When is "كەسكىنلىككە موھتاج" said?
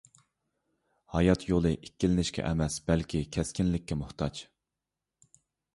3.37-4.45